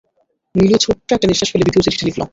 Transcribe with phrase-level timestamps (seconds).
[0.55, 2.21] নীলু ছোট্ট একটি নিঃশ্বাস ফেলে দ্বিতীয় চিঠিটি লিখল।